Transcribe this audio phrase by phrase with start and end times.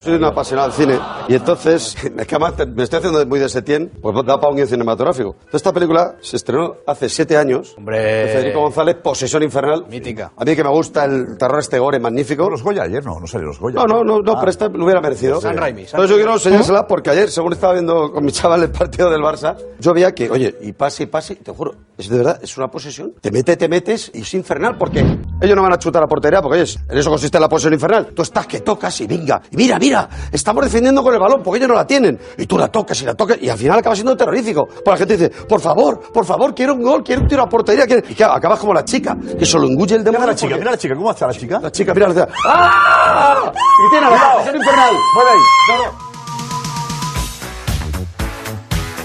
[0.00, 3.48] Soy un apasionado del cine y entonces, es que además me estoy haciendo muy de
[3.48, 5.34] Setién, pues da para un guion cinematográfico.
[5.52, 7.74] Esta película se estrenó hace siete años.
[7.76, 7.98] Hombre.
[7.98, 9.86] De Federico González, Posesión Infernal.
[9.90, 10.30] Mítica.
[10.36, 12.48] A mí que me gusta el terror este gore magnífico.
[12.48, 13.74] Los Goya ayer no, no salió los Goya.
[13.74, 14.36] No, no, no, no Ah.
[14.38, 15.40] pero esta lo hubiera merecido.
[15.40, 18.62] San Raimi, San Entonces yo quiero enseñársela porque ayer, según estaba viendo con mi chaval
[18.62, 22.08] el partido del Barça, yo veía que, oye, y pase y pase, te juro, es
[22.08, 23.14] de verdad, es una posesión.
[23.20, 25.00] Te mete, te metes y es infernal porque
[25.40, 28.06] ellos no van a chutar la portería porque, oye, en eso consiste la posesión infernal.
[28.14, 29.87] Tú estás que tocas y venga, y mira, mira,
[30.32, 32.18] estamos defendiendo con el balón porque ellos no la tienen.
[32.36, 34.66] Y tú la tocas y la tocas y al final acaba siendo terrorífico.
[34.66, 37.48] Porque la gente dice, por favor, por favor, quiero un gol, quiero un tiro a
[37.48, 37.86] portería.
[37.86, 38.02] quiero-".
[38.08, 40.20] Y claro, acabas como la chica, que solo engulle el demonio.
[40.20, 41.60] Mira la chica, porque- mira la chica, ¿cómo hace la chica?
[41.60, 43.52] la chica, mira, la ¡Ah!
[43.86, 44.94] Y tiene la posesión infernal.
[45.14, 45.38] Mueve ahí.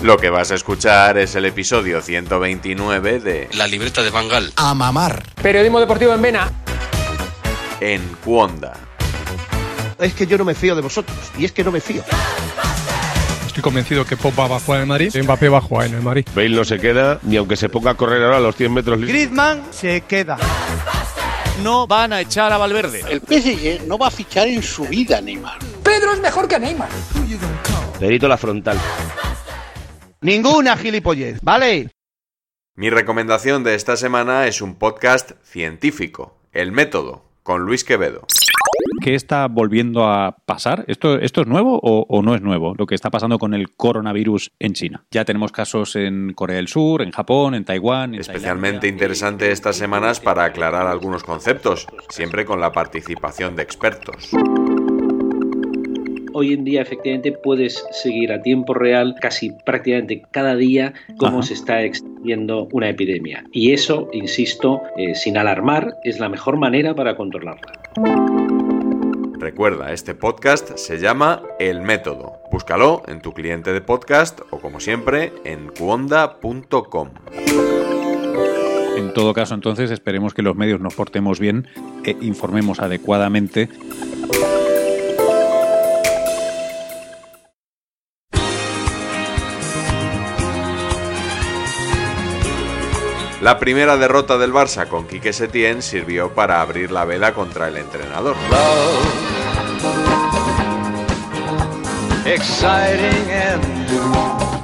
[0.04, 4.52] Lo que vas a escuchar es el episodio 129 de La libreta de Bangal.
[4.58, 5.24] A mamar.
[5.42, 6.52] Periodismo deportivo en Vena.
[7.80, 8.74] En Cuonda.
[10.04, 11.18] Es que yo no me fío de vosotros.
[11.38, 12.04] Y es que no me fío.
[13.48, 15.16] Estoy convencido que Pop va a jugar en el Madrid.
[15.24, 16.26] Mbappé va a jugar en el Madrid.
[16.36, 19.00] Bale no se queda ni aunque se ponga a correr ahora a los 100 metros.
[19.00, 20.38] Griezmann se queda.
[21.64, 23.02] No van a echar a Valverde.
[23.10, 25.60] El PSG no va a fichar en su vida, Neymar.
[28.00, 28.78] Perito la frontal.
[30.20, 31.92] Ninguna gilipollez, ¿vale?
[32.76, 38.26] Mi recomendación de esta semana es un podcast científico, El Método, con Luis Quevedo.
[39.02, 40.86] ¿Qué está volviendo a pasar?
[40.88, 42.74] ¿Esto, esto es nuevo o, o no es nuevo?
[42.78, 45.04] Lo que está pasando con el coronavirus en China.
[45.12, 48.14] Ya tenemos casos en Corea del Sur, en Japón, en Taiwán.
[48.14, 48.90] En Especialmente Tailandia.
[48.90, 54.32] interesante estas semanas para aclarar algunos conceptos, siempre con la participación de expertos.
[56.36, 61.48] Hoy en día efectivamente puedes seguir a tiempo real casi prácticamente cada día cómo Ajá.
[61.48, 63.44] se está extendiendo una epidemia.
[63.52, 67.74] Y eso, insisto, eh, sin alarmar, es la mejor manera para controlarla.
[69.38, 72.40] Recuerda, este podcast se llama El Método.
[72.52, 77.10] Búscalo en tu cliente de podcast o como siempre en cuonda.com.
[78.98, 81.68] En todo caso, entonces, esperemos que los medios nos portemos bien
[82.04, 83.70] e informemos adecuadamente.
[93.44, 97.76] La primera derrota del Barça con Quique Setién sirvió para abrir la veda contra el
[97.76, 98.38] entrenador.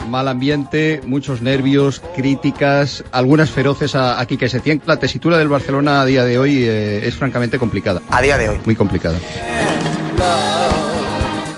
[0.08, 4.82] Mal ambiente, muchos nervios, críticas, algunas feroces a, a Quique Setién.
[4.86, 8.02] La tesitura del Barcelona a día de hoy eh, es francamente complicada.
[8.10, 8.62] A día de hoy.
[8.64, 9.20] Muy complicada.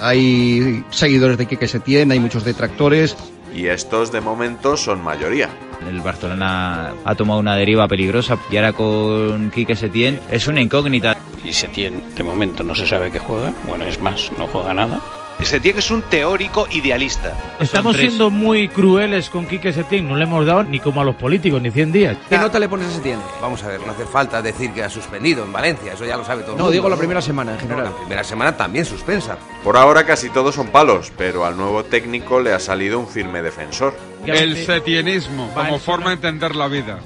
[0.01, 3.15] Hay seguidores de Quique Setién, hay muchos detractores.
[3.53, 5.49] Y estos de momento son mayoría.
[5.87, 11.17] El Barcelona ha tomado una deriva peligrosa y ahora con Quique Setién es una incógnita.
[11.43, 13.51] Y Setién, de momento, no se sabe qué juega.
[13.67, 15.01] Bueno, es más, no juega nada.
[15.43, 17.33] Setién es un teórico idealista.
[17.59, 20.07] Estamos siendo muy crueles con Quique Setién.
[20.07, 22.17] No le hemos dado ni como a los políticos, ni 100 días.
[22.29, 23.19] ¿Qué nota le pones a Setién?
[23.41, 26.23] Vamos a ver, no hace falta decir que ha suspendido en Valencia, eso ya lo
[26.23, 26.53] sabe todo.
[26.53, 27.85] el No, mundo, digo la primera semana en No, general.
[27.85, 29.37] la primera semana también suspensa.
[29.63, 33.41] Por ahora casi todos son palos, pero al nuevo técnico le ha salido un firme
[33.41, 33.93] defensor.
[34.25, 36.99] El setienismo como forma de entender la vida.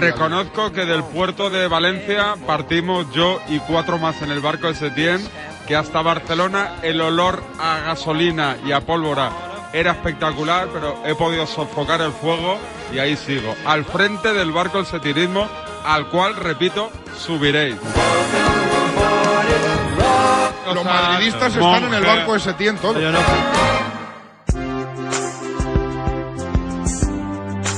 [0.00, 4.74] Reconozco que del puerto de Valencia partimos yo y cuatro más en el barco de
[4.74, 5.20] Setién,
[5.68, 9.30] que hasta Barcelona el olor a gasolina y a pólvora
[9.74, 12.58] era espectacular, pero he podido sofocar el fuego
[12.94, 15.46] y ahí sigo, al frente del barco del setienismo,
[15.84, 17.76] al cual, repito, subiréis.
[20.74, 22.96] Los madridistas están en el barco de Setién todos.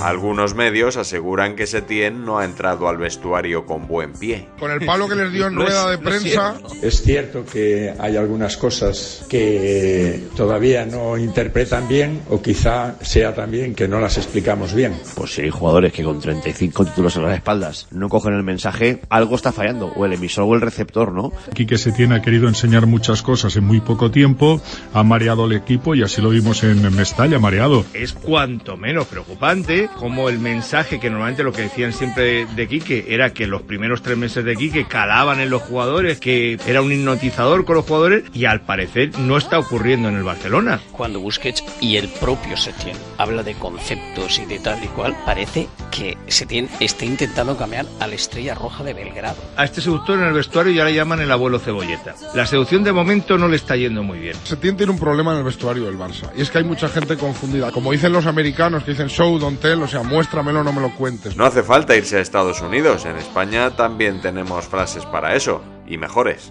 [0.03, 4.49] Algunos medios aseguran que Setién no ha entrado al vestuario con buen pie.
[4.59, 6.57] Con el palo que les dio en rueda de prensa.
[6.83, 13.77] Es cierto que hay algunas cosas que todavía no interpretan bien o quizá sea también
[13.77, 14.93] que no las explicamos bien.
[15.15, 19.03] Pues si hay jugadores que con 35 títulos en las espaldas no cogen el mensaje,
[19.09, 21.33] algo está fallando, o el emisor o el receptor, ¿no?
[21.55, 24.61] Quique Setién ha querido enseñar muchas cosas en muy poco tiempo,
[24.93, 27.85] ha mareado al equipo y así lo vimos en Mestalla, mareado.
[27.95, 33.07] Es cuanto menos preocupante como el mensaje que normalmente lo que decían siempre de Quique
[33.09, 36.93] era que los primeros tres meses de Quique calaban en los jugadores, que era un
[36.93, 40.81] hipnotizador con los jugadores y al parecer no está ocurriendo en el Barcelona.
[40.93, 45.69] Cuando Busquets y el propio Setién habla de conceptos y de tal y cual, parece
[45.91, 49.37] que Setién está intentando cambiar a la estrella roja de Belgrado.
[49.57, 52.15] A este seductor en el vestuario ya le llaman el abuelo cebolleta.
[52.35, 54.37] La seducción de momento no le está yendo muy bien.
[54.45, 57.17] Setién tiene un problema en el vestuario del Barça y es que hay mucha gente
[57.17, 57.71] confundida.
[57.71, 60.95] Como dicen los americanos que dicen show, don't tell, o sea, muéstramelo, no me lo
[60.95, 61.37] cuentes.
[61.37, 65.97] No hace falta irse a Estados Unidos, en España también tenemos frases para eso, y
[65.97, 66.51] mejores.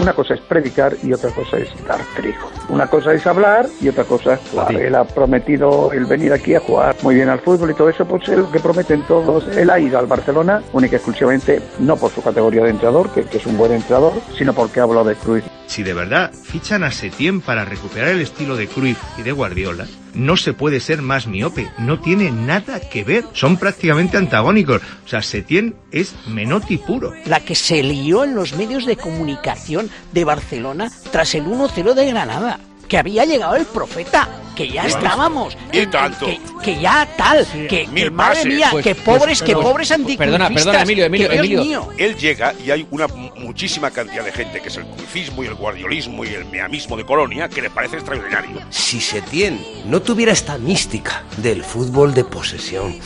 [0.00, 2.50] Una cosa es predicar y otra cosa es dar trigo.
[2.68, 4.74] Una cosa es hablar y otra cosa es jugar.
[4.74, 8.04] Él ha prometido el venir aquí a jugar muy bien al fútbol y todo eso,
[8.04, 9.46] pues es lo que prometen todos.
[9.56, 13.24] Él ha ido al Barcelona única y exclusivamente, no por su categoría de entrenador, que,
[13.24, 15.42] que es un buen entrenador, sino porque ha hablado de Cruz.
[15.66, 19.86] Si de verdad fichan a Setién para recuperar el estilo de Cruyff y de Guardiola,
[20.14, 24.82] no se puede ser más miope, no tiene nada que ver, son prácticamente antagónicos.
[25.04, 27.12] O sea, Setién es Menotti puro.
[27.26, 32.06] La que se lió en los medios de comunicación de Barcelona tras el 1-0 de
[32.06, 32.60] Granada.
[32.88, 35.56] Que había llegado el profeta, que ya estábamos.
[35.72, 36.26] Y tanto.
[36.26, 39.90] Que, que ya tal, que, que madre mía, Pues- que pues- pobres, que pues- pobres
[39.90, 40.26] anticrucistas.
[40.26, 41.64] perdona, perdona, Emilio, Emilio, que Emilio.
[41.64, 41.88] mío.
[41.98, 45.54] Él llega y hay una muchísima cantidad de gente que es el crucismo y el
[45.54, 48.60] guardiolismo y el meamismo de Colonia que le parece extraordinario.
[48.70, 52.98] Si Setién no tuviera esta mística del fútbol de posesión.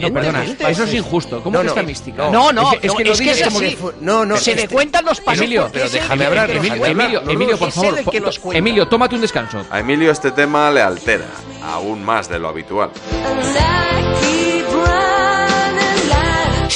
[0.00, 1.42] No, perdona, eso es injusto.
[1.42, 2.30] ¿Cómo No, que no, esta mística?
[2.30, 4.68] No, no, es que, es que es que es como que No, no, se le
[4.68, 5.40] cuentan los pasos.
[5.42, 7.22] Emilio, pero déjame que- hablar, que Emilio.
[7.30, 7.94] Emilio, por favor.
[8.10, 8.22] que.
[8.58, 9.64] Emilio, tómate un descanso.
[9.70, 11.30] A Emilio este tema le altera,
[11.62, 12.90] aún más de lo habitual.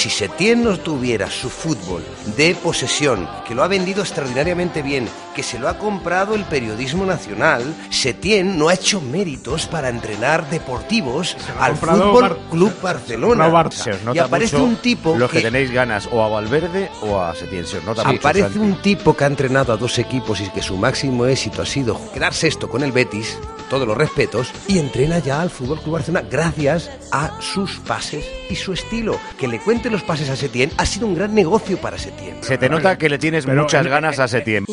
[0.03, 2.03] Si Setién no tuviera su fútbol
[2.37, 7.07] de posesión, que lo ha vendido extraordinariamente bien, que se lo ha comprado el periodismo
[7.07, 13.71] nacional, Setién no ha hecho méritos para entrenar deportivos al Fútbol Bar- Club Barcelona.
[13.71, 17.21] Se os Y aparece un tipo los que, que tenéis ganas o a Valverde o
[17.21, 17.65] a Setién.
[17.65, 18.59] Se nota mucho, Aparece Santi.
[18.59, 22.11] un tipo que ha entrenado a dos equipos y que su máximo éxito ha sido
[22.13, 23.39] quedar sexto con el Betis,
[23.71, 28.57] todos los respetos, y entrena ya al Fútbol Club Barcelona gracias a sus pases y
[28.57, 29.17] su estilo.
[29.39, 32.39] Que le cuente los pases a Setién ha sido un gran negocio para Setién.
[32.43, 34.65] Se te nota que le tienes Pero muchas ganas a Setién.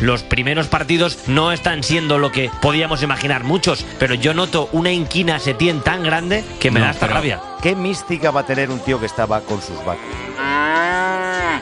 [0.00, 4.90] Los primeros partidos no están siendo lo que podíamos imaginar muchos, pero yo noto una
[4.90, 7.42] inquina a Setién tan grande que me No, da hasta rabia.
[7.62, 10.29] ¿Qué mística va a tener un tío que estaba con sus vacas?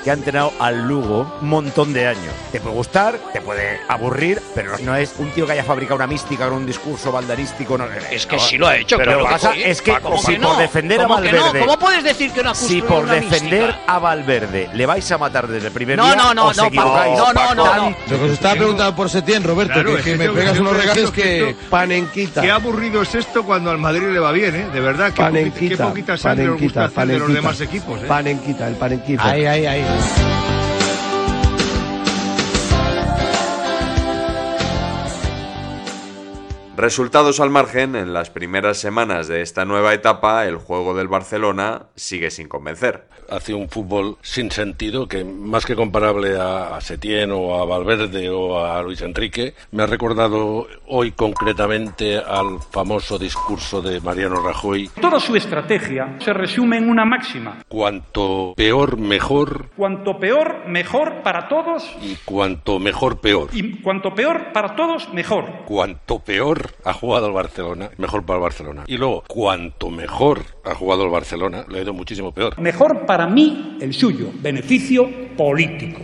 [0.03, 2.33] Que ha entrenado al Lugo un montón de años.
[2.53, 6.07] Te puede gustar, te puede aburrir, pero no es un tío que haya fabricado una
[6.07, 7.77] mística con un discurso baldarístico.
[7.79, 10.19] No, Es que sí lo ha hecho, Pero claro lo que pasa es que ¿Cómo
[10.19, 10.49] si que no?
[10.49, 11.41] por defender a ¿Cómo que no?
[11.43, 11.61] Valverde...
[11.61, 13.81] ¿Cómo puedes decir que no ha Si por una defender mística?
[13.93, 16.65] a Valverde le vais a matar desde el primer No, día, no, no, os no,
[16.67, 17.19] equivocáis.
[17.19, 17.97] No, no, no, no.
[18.09, 20.59] Lo que os estaba preguntando por Setién, Roberto, Claro, que, es que que me pegas
[20.59, 22.41] unos regalos que panenquita.
[22.43, 24.67] Qué aburrido es esto cuando al Madrid le va bien, ¿eh?
[24.73, 27.33] De verdad, qué, poquita, qué Panenquita, poquita sangre os gusta de los panenquita.
[27.35, 28.05] demás equipos, ¿eh?
[28.07, 29.25] Panenquita, el panenquita.
[29.29, 29.85] Ahí, ahí, ahí.
[29.89, 30.48] Jesus.
[36.79, 41.87] Resultados al margen, en las primeras semanas de esta nueva etapa, el juego del Barcelona
[41.97, 43.09] sigue sin convencer.
[43.29, 48.31] hace un fútbol sin sentido que más que comparable a, a Setién o a Valverde
[48.31, 54.89] o a Luis Enrique me ha recordado hoy concretamente al famoso discurso de Mariano Rajoy
[55.01, 57.59] Toda su estrategia se resume en una máxima.
[57.69, 64.53] cuanto peor mejor Cuanto peor, mejor para todos y cuanto mejor peor y cuanto peor
[64.53, 65.65] para todos, mejor.
[65.67, 70.75] cuanto peor ha jugado el Barcelona mejor para el Barcelona y luego cuanto mejor ha
[70.75, 76.01] jugado el Barcelona le ha ido muchísimo peor Mejor para mí el suyo, beneficio político.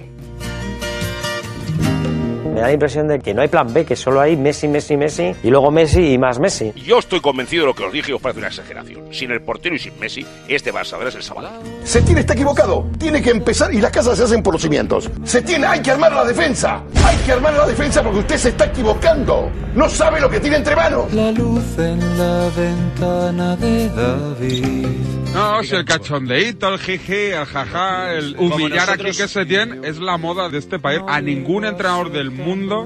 [2.54, 4.96] Me da la impresión de que no hay plan B, que solo hay Messi, Messi,
[4.96, 6.72] Messi y luego Messi y más Messi.
[6.76, 9.12] Yo estoy convencido de lo que os dije y os parece una exageración.
[9.12, 11.50] Sin el portero y sin Messi, este Barça es el sábado.
[11.82, 12.86] Setién está equivocado.
[12.98, 15.10] Tiene que empezar y las casas se hacen por los cimientos.
[15.24, 16.80] Setién, hay que armar la defensa.
[17.04, 19.50] Hay que armar la defensa porque usted se está equivocando.
[19.74, 21.12] No sabe lo que tiene entre manos.
[21.12, 24.86] La luz en la ventana de David.
[25.34, 29.80] No, si el cachondeíto, el jeje, el jaja, el humillar nosotros- aquí que se tiene
[29.88, 31.00] es la moda de este país.
[31.08, 32.43] A ningún entrenador del mundo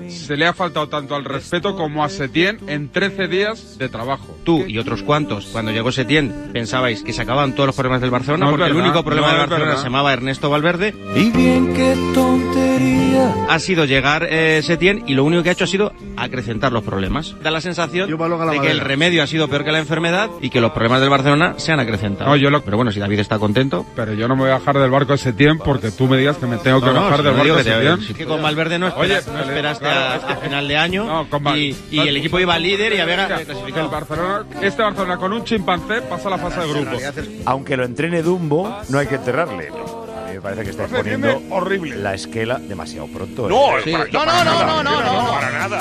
[0.08, 4.36] se le ha faltado tanto al respeto como a Setién en 13 días de trabajo.
[4.44, 8.10] Tú y otros cuantos, cuando llegó Setién, pensabais que se acababan todos los problemas del
[8.10, 9.82] Barcelona No porque el único problema no del Barcelona verdad.
[9.82, 10.94] se llamaba Ernesto Valverde.
[11.16, 13.07] Y bien qué tontería.
[13.48, 16.82] Ha sido llegar eh, Setién y lo único que ha hecho ha sido acrecentar los
[16.84, 17.34] problemas.
[17.42, 18.70] Da la sensación de que madera.
[18.70, 21.72] el remedio ha sido peor que la enfermedad y que los problemas del Barcelona se
[21.72, 22.28] han acrecentado.
[22.30, 23.86] No, yo lo- Pero bueno, si David está contento.
[23.96, 26.36] Pero yo no me voy a bajar del barco de Setién porque tú me digas
[26.36, 28.00] que me tengo que No, no, bajar si del no barco de que Setién.
[28.02, 30.36] si que con Valverde no, Oye, esperas- no vale, esperaste claro, a, es que- a
[30.36, 33.20] final de año No, con Val- y, y el equipo iba líder y a ver
[33.20, 33.84] Es que clasificado.
[33.86, 37.02] el Barcelona, este Barcelona con un chimpancé pasa la fase de grupos.
[37.46, 39.68] Aunque lo entrene Dumbo, no hay que enterrarle.
[40.38, 41.96] Me parece que está Me defiende exponiendo horrible.
[41.96, 43.48] la esquela demasiado pronto.
[43.48, 43.82] No, ¿eh?
[43.90, 44.66] para- no, para no, no, nada.
[44.66, 45.30] no, no, no, no.
[45.32, 45.80] para nada.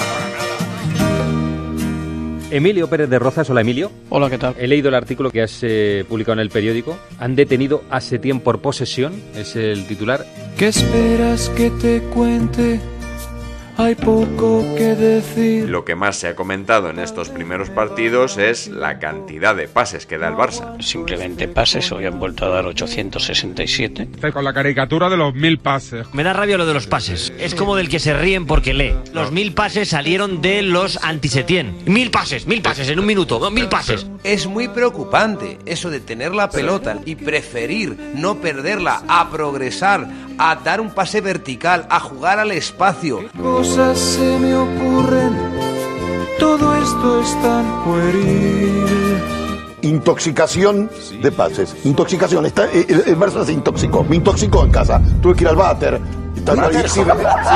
[2.50, 3.92] Emilio Pérez de Rozas, hola Emilio.
[4.10, 4.56] Hola, ¿qué tal?
[4.58, 6.98] He leído el artículo que has eh, publicado en el periódico.
[7.20, 10.26] Han detenido a Setién por posesión, es el titular.
[10.58, 12.80] ¿Qué esperas que te cuente?
[13.80, 15.70] Hay poco que decir.
[15.70, 20.08] Lo que más se ha comentado en estos primeros partidos es la cantidad de pases
[20.08, 20.82] que da el Barça.
[20.82, 24.32] Simplemente pases, hoy han vuelto a dar 867.
[24.34, 26.08] Con la caricatura de los mil pases.
[26.12, 27.32] Me da rabia lo de los pases.
[27.38, 28.96] Es como del que se ríen porque lee.
[29.14, 31.78] Los mil pases salieron de los antisetien.
[31.86, 33.52] Mil pases, mil pases en un minuto.
[33.52, 34.08] Mil pases.
[34.24, 40.08] Es muy preocupante eso de tener la pelota y preferir no perderla, a progresar,
[40.38, 43.22] a dar un pase vertical, a jugar al espacio.
[43.42, 45.38] Cosas se me ocurren.
[46.40, 49.18] Todo esto es tan pueril.
[49.82, 50.90] Intoxicación
[51.22, 51.76] de pases.
[51.84, 52.46] Intoxicación.
[52.46, 54.04] Está, eh, el, el Barça se intoxicó.
[54.04, 55.02] Me intoxicó en casa.
[55.22, 56.00] Tuve que ir al váter.
[56.36, 57.02] Y sí, sí,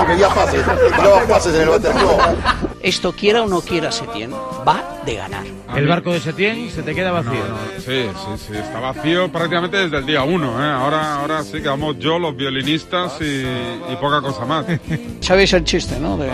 [0.07, 0.65] veía pases.
[0.65, 1.95] Daba pases en el váter.
[2.01, 2.71] No.
[2.81, 4.31] Esto quiera o no quiera Setién,
[4.67, 5.45] va de ganar.
[5.75, 7.31] El barco de Setién se te queda vacío.
[7.79, 10.61] Sí, sí, sí, está vacío prácticamente desde el día uno.
[10.63, 10.69] ¿eh?
[10.71, 14.65] Ahora, ahora sí quedamos yo, los violinistas y, y poca cosa más.
[15.21, 16.17] ¿Sabéis el chiste, no?
[16.17, 16.29] De,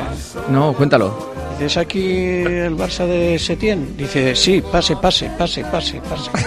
[0.49, 1.33] No, cuéntalo.
[1.59, 3.95] ¿Es aquí el Barça de Setién?
[3.97, 6.29] Dice, sí, pase, pase, pase, pase, pase.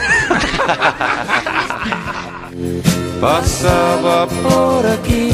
[3.20, 5.30] Pasaba por aquí,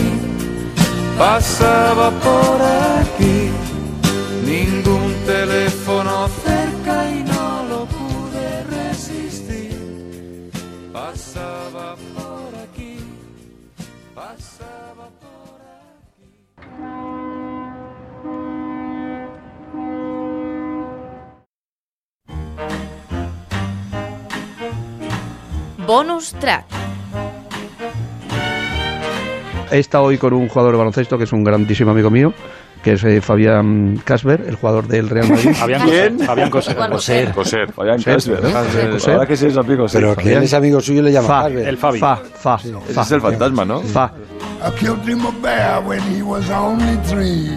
[1.19, 2.61] pasaba por
[3.01, 3.51] aquí.
[25.87, 26.65] Bonus track.
[29.71, 32.33] He estado hoy con un jugador de baloncesto que es un grandísimo amigo mío,
[32.83, 35.51] que es eh, Fabián Casper, el jugador del Real Madrid.
[35.55, 36.19] Fabián Coser.
[36.25, 36.77] Fabián Coser.
[36.77, 37.33] Coser.
[37.33, 37.73] Coser.
[37.73, 38.43] Fabián Coser, Casper.
[38.43, 38.65] ¿no?
[38.65, 38.91] Coser.
[38.91, 39.15] Coser.
[39.15, 39.87] Ahora que sí es amigo.
[39.93, 40.21] Pero sí.
[40.23, 41.69] ¿quién es amigo suyo le llama Casper?
[41.69, 41.99] El Fabi.
[41.99, 43.03] Fa, fa, Ese fa.
[43.03, 43.81] es el fantasma, ¿no?
[43.81, 44.13] Fa.
[44.67, 47.51] I killed him a bear when he was only three.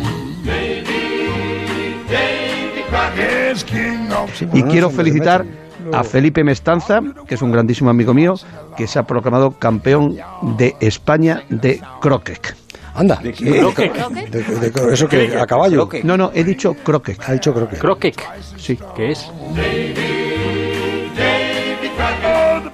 [3.16, 5.46] Yes, king of Y quiero felicitar
[5.94, 8.36] a Felipe Mestanza, que es un grandísimo amigo mío,
[8.78, 10.18] que se ha proclamado campeón
[10.58, 12.56] de España de croquet.
[12.96, 13.18] Anda.
[13.18, 13.94] ¿De croquet?
[14.30, 15.88] De- de- de- ¿Eso que a caballo?
[16.04, 17.18] No, no, he dicho croquet.
[17.28, 17.80] Ha dicho croquet.
[17.80, 18.16] Croquet.
[18.58, 18.78] Sí.
[18.96, 19.30] ¿Qué es?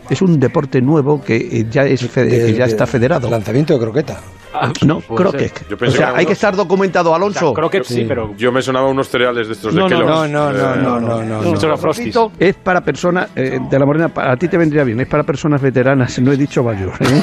[0.09, 3.29] Es un deporte nuevo que eh, ya es fe- De- que ya está federado.
[3.29, 4.19] Lanzamiento de croqueta.
[4.85, 5.65] No, croquet.
[5.81, 7.53] O sea, que hay que estar documentado, Alonso.
[8.37, 10.29] Yo me sonaba unos cereales de estos No, de no, Kellogg's.
[10.31, 11.41] no, no, no, no, no, no.
[12.39, 15.61] Es para personas, eh, de la Morena, a ti te vendría bien, es para personas
[15.61, 16.93] veteranas, no he dicho mayor.
[16.99, 17.21] ¿eh?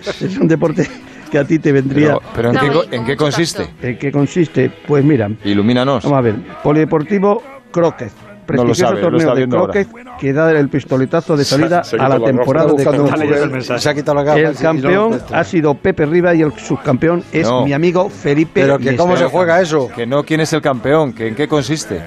[0.20, 0.88] es un deporte
[1.30, 2.16] que a ti te vendría.
[2.34, 2.58] Pero- pero ¿en
[2.90, 3.66] qué en qué consiste?
[3.82, 4.70] ¿En qué consiste?
[4.86, 5.30] Pues mira.
[5.44, 6.04] Ilumínanos.
[6.04, 8.12] Vamos a ver, polideportivo croquet.
[8.44, 12.08] No Prestigioso sabe, lo torneo de croquet que da el pistoletazo de salida se a
[12.08, 13.16] la temporada ropa.
[13.16, 13.60] de.
[13.78, 17.64] Se ha quitado El no campeón ha sido Pepe Riva y el subcampeón es No.
[17.64, 19.88] mi amigo Felipe Pero que cómo se juega eso.
[19.88, 21.12] Que no, ¿quién es el campeón?
[21.14, 22.02] ¿Que ¿En qué consiste?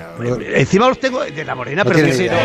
[0.54, 2.36] Encima los tengo de la morena, No pero que sí, no.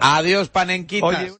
[0.00, 1.39] Adiós, panenquitas.